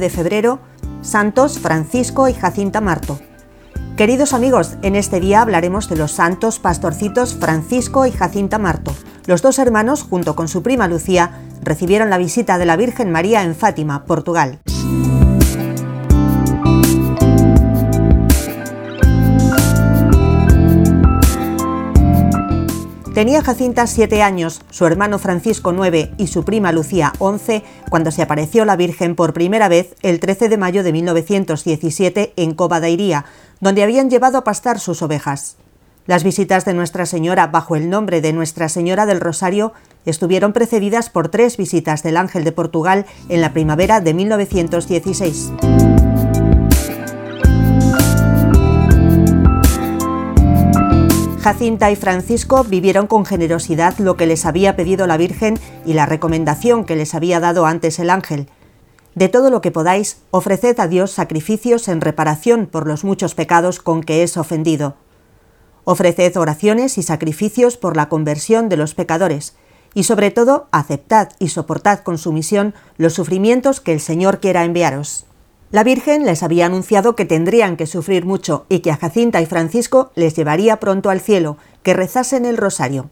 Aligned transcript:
de 0.00 0.10
febrero, 0.10 0.58
Santos 1.02 1.58
Francisco 1.58 2.28
y 2.28 2.34
Jacinta 2.34 2.80
Marto. 2.80 3.20
Queridos 3.96 4.32
amigos, 4.32 4.76
en 4.82 4.96
este 4.96 5.20
día 5.20 5.42
hablaremos 5.42 5.88
de 5.88 5.96
los 5.96 6.12
santos 6.12 6.58
pastorcitos 6.58 7.34
Francisco 7.34 8.06
y 8.06 8.12
Jacinta 8.12 8.58
Marto. 8.58 8.94
Los 9.26 9.42
dos 9.42 9.58
hermanos, 9.58 10.02
junto 10.02 10.34
con 10.34 10.48
su 10.48 10.62
prima 10.62 10.88
Lucía, 10.88 11.32
recibieron 11.62 12.10
la 12.10 12.18
visita 12.18 12.58
de 12.58 12.66
la 12.66 12.76
Virgen 12.76 13.12
María 13.12 13.42
en 13.44 13.54
Fátima, 13.54 14.04
Portugal. 14.04 14.58
Tenía 23.20 23.42
Jacinta 23.42 23.86
siete 23.86 24.22
años, 24.22 24.62
su 24.70 24.86
hermano 24.86 25.18
Francisco 25.18 25.72
nueve 25.72 26.10
y 26.16 26.28
su 26.28 26.42
prima 26.42 26.72
Lucía 26.72 27.12
once 27.18 27.62
cuando 27.90 28.12
se 28.12 28.22
apareció 28.22 28.64
la 28.64 28.76
Virgen 28.76 29.14
por 29.14 29.34
primera 29.34 29.68
vez 29.68 29.94
el 30.00 30.20
13 30.20 30.48
de 30.48 30.56
mayo 30.56 30.82
de 30.82 30.94
1917 30.94 32.32
en 32.36 32.54
Cobadairía, 32.54 33.26
donde 33.60 33.82
habían 33.82 34.08
llevado 34.08 34.38
a 34.38 34.44
pastar 34.44 34.80
sus 34.80 35.02
ovejas. 35.02 35.58
Las 36.06 36.24
visitas 36.24 36.64
de 36.64 36.72
Nuestra 36.72 37.04
Señora 37.04 37.48
bajo 37.48 37.76
el 37.76 37.90
nombre 37.90 38.22
de 38.22 38.32
Nuestra 38.32 38.70
Señora 38.70 39.04
del 39.04 39.20
Rosario 39.20 39.74
estuvieron 40.06 40.54
precedidas 40.54 41.10
por 41.10 41.28
tres 41.28 41.58
visitas 41.58 42.02
del 42.02 42.16
Ángel 42.16 42.44
de 42.44 42.52
Portugal 42.52 43.04
en 43.28 43.42
la 43.42 43.52
primavera 43.52 44.00
de 44.00 44.14
1916. 44.14 45.52
Jacinta 51.40 51.90
y 51.90 51.96
Francisco 51.96 52.64
vivieron 52.64 53.06
con 53.06 53.24
generosidad 53.24 53.96
lo 53.98 54.18
que 54.18 54.26
les 54.26 54.44
había 54.44 54.76
pedido 54.76 55.06
la 55.06 55.16
Virgen 55.16 55.58
y 55.86 55.94
la 55.94 56.04
recomendación 56.04 56.84
que 56.84 56.96
les 56.96 57.14
había 57.14 57.40
dado 57.40 57.64
antes 57.64 57.98
el 57.98 58.10
ángel. 58.10 58.48
De 59.14 59.30
todo 59.30 59.48
lo 59.48 59.62
que 59.62 59.70
podáis, 59.70 60.18
ofreced 60.30 60.78
a 60.78 60.86
Dios 60.86 61.12
sacrificios 61.12 61.88
en 61.88 62.02
reparación 62.02 62.66
por 62.66 62.86
los 62.86 63.04
muchos 63.04 63.34
pecados 63.34 63.80
con 63.80 64.02
que 64.02 64.22
es 64.22 64.36
ofendido. 64.36 64.96
Ofreced 65.84 66.36
oraciones 66.36 66.98
y 66.98 67.02
sacrificios 67.02 67.78
por 67.78 67.96
la 67.96 68.10
conversión 68.10 68.68
de 68.68 68.76
los 68.76 68.94
pecadores, 68.94 69.56
y 69.94 70.02
sobre 70.02 70.30
todo 70.30 70.68
aceptad 70.72 71.30
y 71.38 71.48
soportad 71.48 72.00
con 72.00 72.18
sumisión 72.18 72.74
los 72.98 73.14
sufrimientos 73.14 73.80
que 73.80 73.94
el 73.94 74.00
Señor 74.00 74.40
quiera 74.40 74.64
enviaros. 74.64 75.24
La 75.72 75.84
Virgen 75.84 76.26
les 76.26 76.42
había 76.42 76.66
anunciado 76.66 77.14
que 77.14 77.24
tendrían 77.24 77.76
que 77.76 77.86
sufrir 77.86 78.24
mucho 78.24 78.66
y 78.68 78.80
que 78.80 78.90
a 78.90 78.96
Jacinta 78.96 79.40
y 79.40 79.46
Francisco 79.46 80.10
les 80.16 80.34
llevaría 80.34 80.80
pronto 80.80 81.10
al 81.10 81.20
cielo, 81.20 81.58
que 81.84 81.94
rezasen 81.94 82.44
el 82.44 82.56
rosario. 82.56 83.08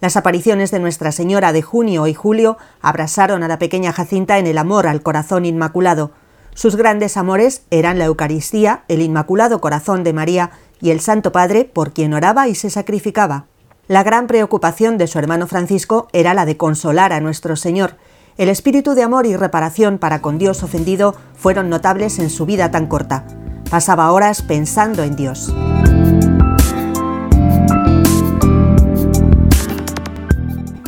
Las 0.00 0.16
apariciones 0.16 0.70
de 0.70 0.80
Nuestra 0.80 1.12
Señora 1.12 1.52
de 1.52 1.60
junio 1.60 2.06
y 2.06 2.14
julio 2.14 2.56
abrasaron 2.80 3.42
a 3.42 3.48
la 3.48 3.58
pequeña 3.58 3.92
Jacinta 3.92 4.38
en 4.38 4.46
el 4.46 4.56
amor 4.56 4.86
al 4.86 5.02
corazón 5.02 5.44
inmaculado. 5.44 6.12
Sus 6.54 6.76
grandes 6.76 7.18
amores 7.18 7.62
eran 7.70 7.98
la 7.98 8.06
Eucaristía, 8.06 8.84
el 8.88 9.02
Inmaculado 9.02 9.60
Corazón 9.60 10.02
de 10.02 10.14
María 10.14 10.50
y 10.80 10.90
el 10.90 11.00
Santo 11.00 11.30
Padre 11.30 11.66
por 11.66 11.92
quien 11.92 12.14
oraba 12.14 12.48
y 12.48 12.54
se 12.54 12.70
sacrificaba. 12.70 13.46
La 13.86 14.02
gran 14.02 14.28
preocupación 14.28 14.96
de 14.96 15.08
su 15.08 15.18
hermano 15.18 15.46
Francisco 15.46 16.08
era 16.14 16.32
la 16.32 16.46
de 16.46 16.56
consolar 16.56 17.12
a 17.12 17.20
nuestro 17.20 17.54
Señor, 17.54 17.96
el 18.36 18.48
espíritu 18.48 18.94
de 18.94 19.02
amor 19.02 19.26
y 19.26 19.36
reparación 19.36 19.98
para 19.98 20.22
con 20.22 20.38
Dios 20.38 20.62
ofendido 20.62 21.14
fueron 21.34 21.68
notables 21.68 22.18
en 22.18 22.30
su 22.30 22.46
vida 22.46 22.70
tan 22.70 22.86
corta. 22.86 23.24
Pasaba 23.70 24.12
horas 24.12 24.42
pensando 24.42 25.02
en 25.02 25.16
Dios. 25.16 25.52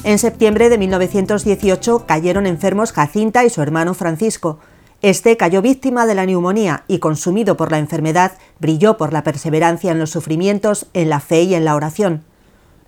En 0.04 0.18
septiembre 0.18 0.68
de 0.68 0.76
1918 0.76 2.04
cayeron 2.06 2.46
enfermos 2.46 2.92
Jacinta 2.92 3.44
y 3.44 3.50
su 3.50 3.62
hermano 3.62 3.94
Francisco. 3.94 4.58
Este 5.00 5.36
cayó 5.36 5.62
víctima 5.62 6.06
de 6.06 6.14
la 6.14 6.26
neumonía 6.26 6.84
y, 6.88 6.98
consumido 6.98 7.56
por 7.56 7.70
la 7.70 7.78
enfermedad, 7.78 8.32
brilló 8.58 8.96
por 8.96 9.12
la 9.12 9.22
perseverancia 9.22 9.92
en 9.92 9.98
los 9.98 10.10
sufrimientos, 10.10 10.86
en 10.92 11.08
la 11.08 11.20
fe 11.20 11.42
y 11.42 11.54
en 11.54 11.64
la 11.64 11.74
oración. 11.74 12.22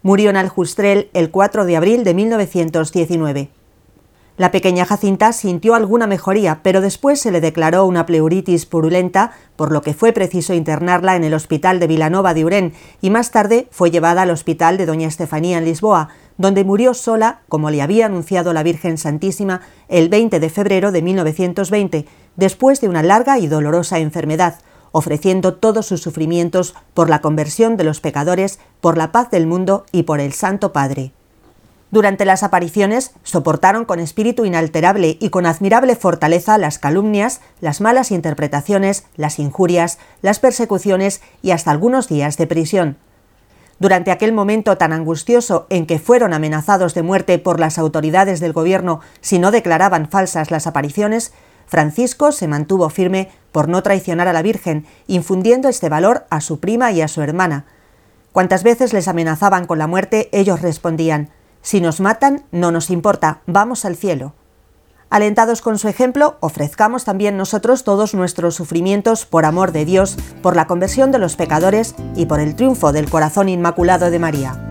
Murió 0.02 0.30
en 0.30 0.36
Aljustrel 0.36 1.08
el 1.14 1.30
4 1.30 1.64
de 1.64 1.76
abril 1.76 2.04
de 2.04 2.14
1919. 2.14 3.50
La 4.38 4.50
pequeña 4.50 4.84
Jacinta 4.84 5.32
sintió 5.32 5.74
alguna 5.74 6.06
mejoría, 6.06 6.60
pero 6.62 6.82
después 6.82 7.18
se 7.18 7.30
le 7.30 7.40
declaró 7.40 7.86
una 7.86 8.04
pleuritis 8.04 8.66
purulenta, 8.66 9.32
por 9.56 9.72
lo 9.72 9.80
que 9.80 9.94
fue 9.94 10.12
preciso 10.12 10.52
internarla 10.52 11.16
en 11.16 11.24
el 11.24 11.32
hospital 11.32 11.80
de 11.80 11.86
Vilanova 11.86 12.34
de 12.34 12.44
Urén 12.44 12.74
y 13.00 13.08
más 13.08 13.30
tarde 13.30 13.66
fue 13.70 13.90
llevada 13.90 14.22
al 14.22 14.30
hospital 14.30 14.76
de 14.76 14.84
Doña 14.84 15.08
Estefanía 15.08 15.56
en 15.56 15.64
Lisboa, 15.64 16.10
donde 16.36 16.64
murió 16.64 16.92
sola, 16.92 17.40
como 17.48 17.70
le 17.70 17.80
había 17.80 18.06
anunciado 18.06 18.52
la 18.52 18.62
Virgen 18.62 18.98
Santísima, 18.98 19.62
el 19.88 20.10
20 20.10 20.38
de 20.38 20.50
febrero 20.50 20.92
de 20.92 21.00
1920, 21.00 22.06
después 22.36 22.82
de 22.82 22.90
una 22.90 23.02
larga 23.02 23.38
y 23.38 23.46
dolorosa 23.46 24.00
enfermedad, 24.00 24.58
ofreciendo 24.92 25.54
todos 25.54 25.86
sus 25.86 26.02
sufrimientos 26.02 26.74
por 26.92 27.08
la 27.08 27.22
conversión 27.22 27.78
de 27.78 27.84
los 27.84 28.00
pecadores, 28.00 28.58
por 28.82 28.98
la 28.98 29.12
paz 29.12 29.30
del 29.30 29.46
mundo 29.46 29.86
y 29.92 30.02
por 30.02 30.20
el 30.20 30.34
Santo 30.34 30.74
Padre. 30.74 31.12
Durante 31.90 32.24
las 32.24 32.42
apariciones 32.42 33.12
soportaron 33.22 33.84
con 33.84 34.00
espíritu 34.00 34.44
inalterable 34.44 35.16
y 35.20 35.30
con 35.30 35.46
admirable 35.46 35.94
fortaleza 35.94 36.58
las 36.58 36.78
calumnias, 36.78 37.40
las 37.60 37.80
malas 37.80 38.10
interpretaciones, 38.10 39.04
las 39.16 39.38
injurias, 39.38 39.98
las 40.20 40.40
persecuciones 40.40 41.22
y 41.42 41.52
hasta 41.52 41.70
algunos 41.70 42.08
días 42.08 42.36
de 42.36 42.46
prisión. 42.48 42.96
Durante 43.78 44.10
aquel 44.10 44.32
momento 44.32 44.76
tan 44.78 44.92
angustioso 44.92 45.66
en 45.68 45.86
que 45.86 45.98
fueron 45.98 46.32
amenazados 46.32 46.94
de 46.94 47.02
muerte 47.02 47.38
por 47.38 47.60
las 47.60 47.78
autoridades 47.78 48.40
del 48.40 48.52
gobierno 48.52 49.00
si 49.20 49.38
no 49.38 49.50
declaraban 49.50 50.08
falsas 50.08 50.50
las 50.50 50.66
apariciones, 50.66 51.32
Francisco 51.66 52.32
se 52.32 52.48
mantuvo 52.48 52.88
firme 52.88 53.28
por 53.52 53.68
no 53.68 53.82
traicionar 53.82 54.28
a 54.28 54.32
la 54.32 54.42
Virgen, 54.42 54.86
infundiendo 55.06 55.68
este 55.68 55.88
valor 55.88 56.26
a 56.30 56.40
su 56.40 56.58
prima 56.58 56.90
y 56.92 57.02
a 57.02 57.08
su 57.08 57.22
hermana. 57.22 57.64
Cuantas 58.32 58.62
veces 58.62 58.92
les 58.92 59.08
amenazaban 59.08 59.66
con 59.66 59.78
la 59.78 59.86
muerte, 59.86 60.28
ellos 60.32 60.62
respondían 60.62 61.30
si 61.66 61.80
nos 61.80 61.98
matan, 61.98 62.44
no 62.52 62.70
nos 62.70 62.90
importa, 62.90 63.40
vamos 63.48 63.84
al 63.84 63.96
cielo. 63.96 64.34
Alentados 65.10 65.62
con 65.62 65.80
su 65.80 65.88
ejemplo, 65.88 66.36
ofrezcamos 66.38 67.04
también 67.04 67.36
nosotros 67.36 67.82
todos 67.82 68.14
nuestros 68.14 68.54
sufrimientos 68.54 69.26
por 69.26 69.44
amor 69.44 69.72
de 69.72 69.84
Dios, 69.84 70.16
por 70.42 70.54
la 70.54 70.68
conversión 70.68 71.10
de 71.10 71.18
los 71.18 71.34
pecadores 71.34 71.96
y 72.14 72.26
por 72.26 72.38
el 72.38 72.54
triunfo 72.54 72.92
del 72.92 73.10
corazón 73.10 73.48
inmaculado 73.48 74.12
de 74.12 74.18
María. 74.20 74.65